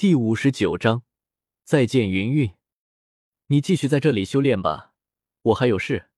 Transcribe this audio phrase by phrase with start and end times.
[0.00, 1.02] 第五十九章，
[1.62, 2.54] 再见云云，
[3.48, 4.94] 你继续在这里修炼吧，
[5.42, 6.08] 我还有事。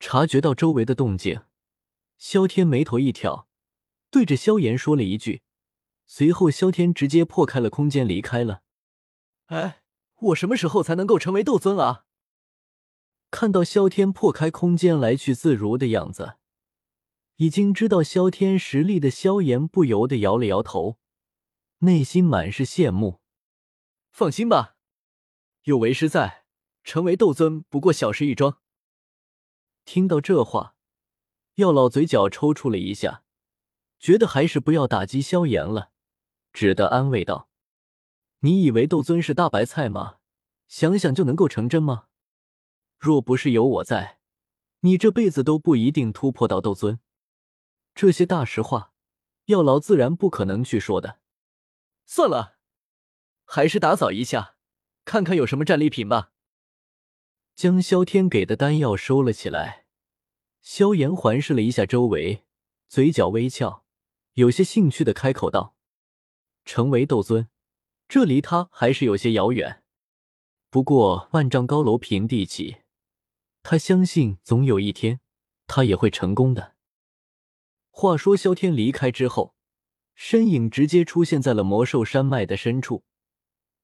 [0.00, 1.42] 察觉到周围的动静，
[2.16, 3.50] 萧天眉头一挑，
[4.10, 5.42] 对着萧炎说了一句，
[6.06, 8.62] 随后萧天直接破开了空间离开了。
[9.48, 9.82] 哎，
[10.20, 12.06] 我什么时候才能够成为斗尊啊？
[13.30, 16.36] 看到萧天破开空间来去自如的样子，
[17.36, 20.96] 已经知道萧天实力的萧炎不由得摇了摇头。
[21.78, 23.20] 内心满是羡慕。
[24.10, 24.76] 放心吧，
[25.64, 26.44] 有为师在，
[26.84, 28.60] 成为斗尊不过小事一桩。
[29.84, 30.76] 听到这话，
[31.56, 33.24] 药老嘴角抽搐了一下，
[33.98, 35.90] 觉得还是不要打击萧炎了，
[36.52, 37.48] 只得安慰道
[38.40, 40.18] ：“你以为斗尊是大白菜吗？
[40.68, 42.06] 想想就能够成真吗？
[42.98, 44.20] 若不是有我在，
[44.80, 47.00] 你这辈子都不一定突破到斗尊。
[47.94, 48.92] 这些大实话，
[49.46, 51.20] 药老自然不可能去说的。”
[52.06, 52.58] 算了，
[53.44, 54.56] 还是打扫一下，
[55.04, 56.32] 看看有什么战利品吧。
[57.54, 59.86] 将萧天给的丹药收了起来，
[60.60, 62.44] 萧炎环视了一下周围，
[62.88, 63.84] 嘴角微翘，
[64.34, 65.76] 有些兴趣的开口道
[66.64, 67.48] ：“成为斗尊，
[68.08, 69.82] 这离他还是有些遥远。
[70.68, 72.78] 不过万丈高楼平地起，
[73.62, 75.20] 他相信总有一天，
[75.66, 76.74] 他也会成功的。”
[77.90, 79.53] 话说，萧天离开之后。
[80.14, 83.04] 身影直接出现在了魔兽山脉的深处，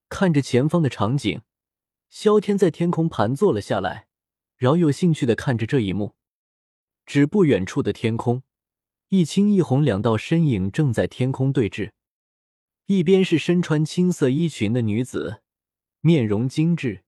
[0.09, 1.43] 看着前方的场景，
[2.09, 4.07] 萧天在天空盘坐了下来，
[4.57, 6.15] 饶有兴趣的看着这一幕。
[7.05, 8.45] 只不远处的天空，
[9.09, 11.91] 一青一红两道身影正在天空对峙，
[12.87, 15.43] 一边是身穿青色衣裙的女子，
[16.01, 17.03] 面容精致，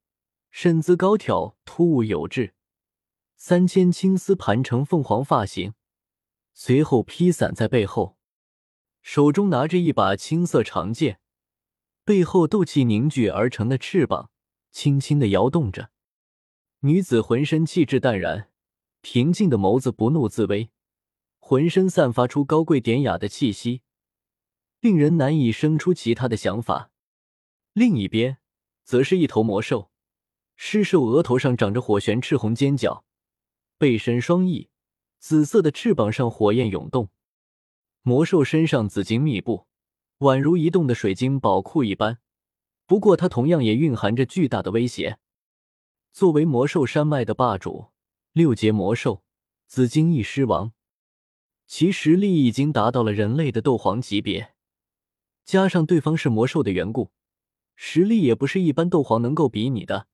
[0.51, 2.55] 身姿高挑，突兀有致，
[3.37, 5.75] 三千青丝盘成凤凰发型，
[6.53, 8.19] 随后披散在背后。
[9.03, 11.21] 手中拿着一把青色长剑，
[12.05, 14.31] 背后斗气凝聚而成的翅膀
[14.71, 15.91] 轻轻的摇动着。
[16.81, 18.51] 女子浑身气质淡然，
[19.01, 20.71] 平静的眸子不怒自威，
[21.39, 23.83] 浑身散发出高贵典雅的气息，
[24.81, 26.91] 令人难以生出其他的想法。
[27.73, 28.39] 另一边，
[28.85, 29.91] 则是一头魔兽，
[30.57, 33.05] 狮兽额头上长着火旋赤红尖角，
[33.79, 34.71] 背身双翼，
[35.19, 37.11] 紫色的翅膀上火焰涌动。
[38.03, 39.69] 魔兽身上紫晶密布，
[40.19, 42.19] 宛如移动的水晶宝库一般。
[42.85, 45.21] 不过，它同样也蕴含着巨大的威胁。
[46.13, 47.93] 作为魔兽山脉的霸主，
[48.33, 49.23] 六阶魔兽
[49.69, 50.73] 紫晶翼狮王，
[51.69, 54.53] 其实力已经达到了人类的斗皇级别。
[55.45, 57.13] 加上对方是魔兽的缘故，
[57.77, 60.09] 实力也不是一般斗皇能够比拟的。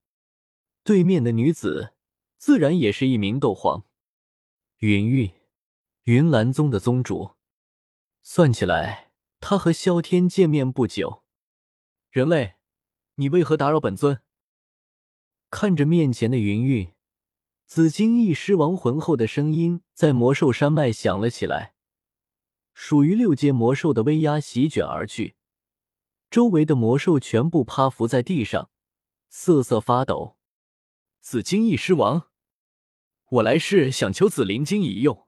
[0.84, 1.94] 对面的女子
[2.36, 3.86] 自然也是一名斗皇，
[4.80, 5.30] 云玉，
[6.04, 7.37] 云岚宗的宗主。
[8.30, 11.24] 算起来，他和萧天见面不久。
[12.10, 12.56] 人类，
[13.14, 14.20] 你为何打扰本尊？
[15.48, 16.92] 看着面前的云韵，
[17.64, 21.72] 紫金翼狮王浑厚的声音在魔兽山脉响了起来。
[22.74, 25.36] 属于六阶魔兽的威压席卷而去，
[26.28, 28.68] 周围的魔兽全部趴伏在地上，
[29.30, 30.36] 瑟瑟发抖。
[31.22, 32.28] 紫金翼狮王，
[33.30, 35.26] 我来是想求紫灵晶一用，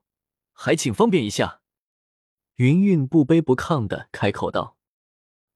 [0.53, 1.60] 还请方便一下。
[2.61, 4.77] 云韵不卑不亢的开口道：“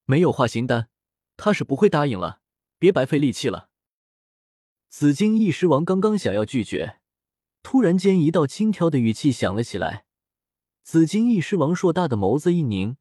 [0.09, 0.89] 没有化形丹，
[1.37, 2.41] 他是不会答应了。
[2.79, 3.69] 别白费力气了。”
[4.89, 7.01] 紫金翼狮王刚刚想要拒绝，
[7.63, 10.07] 突然间一道轻佻的语气响了起来。
[10.83, 12.97] 紫金翼狮王硕大的眸子一凝，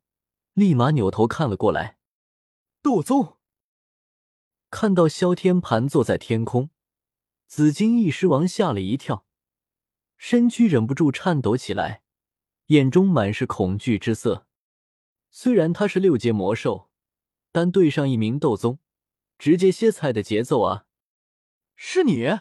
[0.51, 1.97] 立马扭头看了过来。
[2.81, 3.37] 斗宗
[4.69, 6.71] 看到萧天盘坐在天空，
[7.47, 9.25] 紫金翼狮王吓了一跳，
[10.17, 12.02] 身躯忍不住颤抖起来。
[12.67, 14.47] 眼中满是恐惧之色。
[15.29, 16.89] 虽然他是六阶魔兽，
[17.51, 18.77] 但对上一名斗宗，
[19.39, 20.85] 直接歇菜的节奏啊！
[21.75, 22.39] 是你？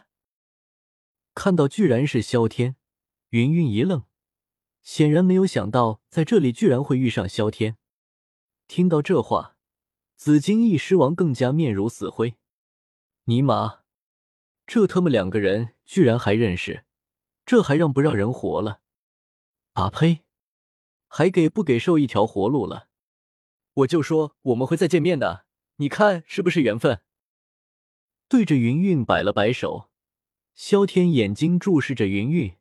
[1.34, 2.76] 看到居然是萧天，
[3.30, 4.04] 云云一愣，
[4.82, 7.78] 显然没有想到在这里居然会遇上萧天。
[8.68, 9.56] 听到这话，
[10.14, 12.36] 紫金翼狮王更加面如死灰。
[13.24, 13.80] 尼玛，
[14.66, 16.84] 这他妈两个人居然还认识，
[17.46, 18.81] 这还让不让人活了？
[19.72, 20.24] 啊呸！
[21.08, 22.88] 还给不给兽一条活路了？
[23.74, 25.46] 我就说我们会再见面的，
[25.76, 27.00] 你看是不是缘分？
[28.28, 29.90] 对着云韵摆了摆手，
[30.54, 32.56] 萧天眼睛注视着云韵，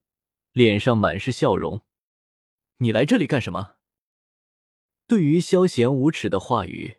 [0.54, 1.82] 脸上满是笑容。
[2.78, 3.76] 你来这里干什么？
[5.06, 6.98] 对于萧贤无耻的话语，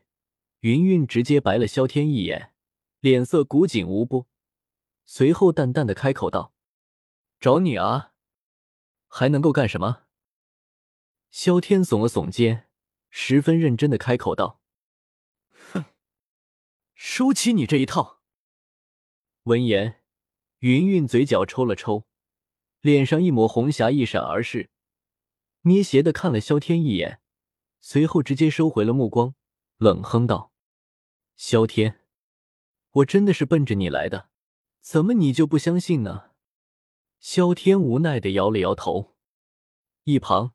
[0.61, 2.53] 云韵直接白了萧天一眼，
[3.01, 4.27] 脸色古井无波，
[5.07, 6.53] 随后淡淡的开口道
[7.41, 8.12] ：“找你啊。”
[9.15, 10.05] 还能够干什么？
[11.31, 12.71] 萧天耸了耸肩，
[13.11, 14.63] 十分认真的开口道
[15.71, 15.85] ：“哼
[16.95, 18.23] 收起你这一套。
[19.43, 20.03] 闻言，
[20.61, 22.07] 云云嘴角抽了抽，
[22.81, 24.71] 脸上一抹红霞一闪而逝，
[25.65, 27.21] 捏斜的看了萧天一眼，
[27.83, 29.35] 随后直接收回了目光，
[29.77, 30.55] 冷哼道
[31.37, 32.01] ：“萧天，
[32.93, 34.31] 我真的是奔着你来的，
[34.81, 36.31] 怎么你就不相信呢？”
[37.23, 39.15] 萧天无奈的摇了摇头。
[40.03, 40.55] 一旁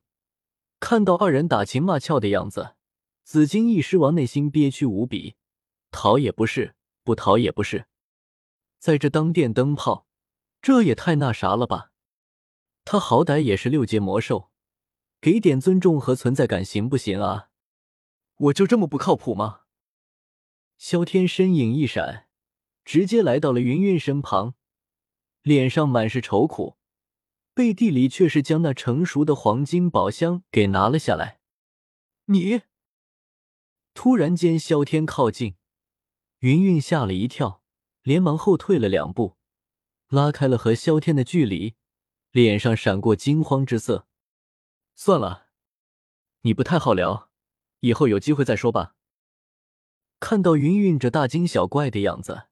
[0.78, 2.74] 看到二人打情骂俏的样子，
[3.24, 5.36] 紫金翼狮王内心憋屈无比，
[5.90, 7.86] 逃也不是，不逃也不是。
[8.78, 10.06] 在这当电灯泡，
[10.60, 11.90] 这也太那啥了吧？
[12.84, 14.50] 他好歹也是六阶魔兽，
[15.22, 17.48] 给点尊重和存在感行不行啊？
[18.36, 19.62] 我就这么不靠谱吗？
[20.76, 22.28] 萧天身影一闪，
[22.84, 24.54] 直接来到了云云身旁。
[25.48, 26.76] 脸上满是愁苦，
[27.54, 31.40] 背地里却是将那成熟的黄金宝箱给拿了下来。
[32.26, 32.60] 你
[33.94, 35.54] 突然间，萧天靠近，
[36.40, 37.62] 云云吓了一跳，
[38.02, 39.38] 连忙后退了两步，
[40.08, 41.76] 拉开了和萧天的距离，
[42.30, 44.06] 脸上闪过惊慌之色。
[44.94, 45.46] 算了，
[46.42, 47.30] 你不太好聊，
[47.80, 48.96] 以后有机会再说吧。
[50.20, 52.47] 看到云云这大惊小怪的样子。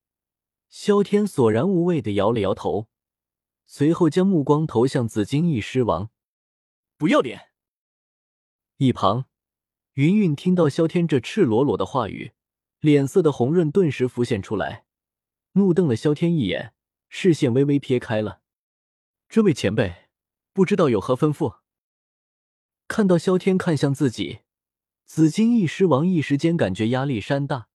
[0.69, 2.89] 萧天索然无味的摇了摇头，
[3.67, 6.11] 随后将目光投向紫金翼狮王。
[6.97, 7.51] 不要脸！
[8.77, 9.27] 一旁，
[9.95, 12.33] 云云听到萧天这赤裸裸的话语，
[12.81, 14.87] 脸色的红润顿时浮现出来，
[15.53, 16.75] 怒瞪了萧天一眼，
[17.09, 18.43] 视线微微撇开了。
[19.29, 20.09] 这位前辈，
[20.53, 21.59] 不知道有何吩咐？
[22.89, 24.41] 看到萧天看向自己，
[25.05, 27.69] 紫金翼狮王一时间感觉压力山大，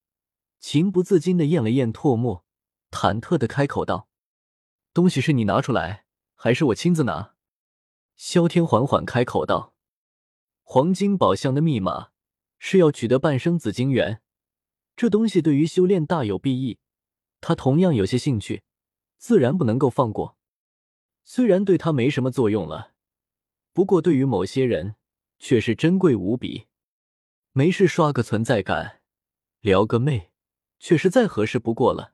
[0.60, 2.46] 情不自禁的咽了咽唾沫。
[2.92, 4.08] 忐忑的开口道
[4.94, 6.06] ：“东西是你拿出来，
[6.36, 7.34] 还是我亲自拿？”
[8.16, 9.74] 萧天缓缓开口道
[10.62, 12.10] ：“黄金宝箱的密码
[12.60, 14.22] 是要取得半生紫金元，
[14.96, 16.78] 这东西对于修炼大有裨益，
[17.40, 18.64] 他同样有些兴趣，
[19.18, 20.38] 自然不能够放过。
[21.24, 22.92] 虽然对他没什么作用了，
[23.74, 24.96] 不过对于某些人
[25.40, 26.68] 却是珍贵无比。
[27.54, 29.02] 没事刷个存在感，
[29.62, 30.32] 撩个妹，
[30.78, 32.14] 却是再合适不过了。”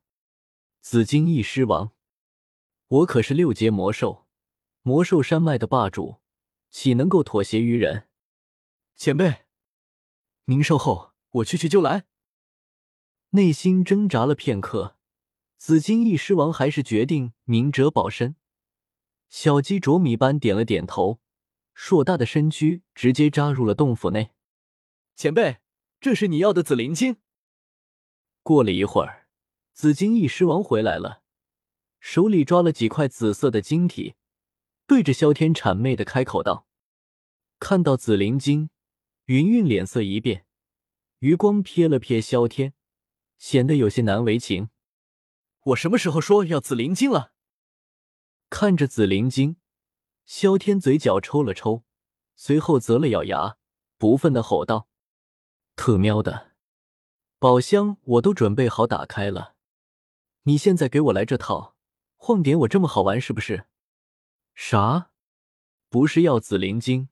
[0.82, 1.92] 紫金翼狮王，
[2.88, 4.26] 我可是六阶魔兽，
[4.84, 6.22] 魔兽山脉的霸主，
[6.70, 8.08] 岂能够妥协于人？
[8.96, 9.46] 前辈，
[10.46, 12.06] 您稍后，我去去就来。
[13.32, 14.96] 内心挣扎了片刻，
[15.58, 18.38] 紫金翼狮王还是决定明哲保身。
[19.28, 21.20] 小鸡啄米般点了点头，
[21.74, 24.32] 硕大的身躯直接扎入了洞府内。
[25.18, 25.58] 前辈，
[26.00, 27.18] 这是你要的紫灵晶。
[28.42, 29.27] 过了一会儿。
[29.78, 31.22] 紫金翼狮王回来了，
[32.00, 34.16] 手里抓了几块紫色的晶体，
[34.88, 36.66] 对着萧天谄媚的开口道
[37.62, 38.72] ：“看到紫灵晶，
[39.26, 40.48] 云云脸色一变，
[41.20, 42.74] 余光瞥了瞥萧天，
[43.38, 44.72] 显得有些难为情。
[45.66, 47.34] 我什么时候说要紫灵晶了？”
[48.50, 49.58] 看着紫灵晶，
[50.26, 51.84] 萧天嘴角抽了抽，
[52.36, 53.58] 随后啧了咬牙，
[54.00, 54.88] 不忿的吼道
[55.78, 56.54] ：“特喵的，
[57.38, 59.54] 宝箱我都准备好打开了。”
[60.48, 61.76] 你现在给我来这套，
[62.16, 63.66] 晃点我这么好玩是不是？
[64.56, 65.12] 啥？
[65.90, 67.10] 不是要紫灵晶？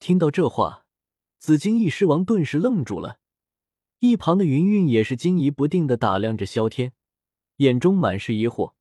[0.00, 0.84] 听到这话，
[1.38, 3.20] 紫金翼狮王顿时愣住了。
[4.00, 6.92] 一旁的云云也是惊疑不定的打量着萧天，
[7.58, 8.72] 眼中满是疑惑。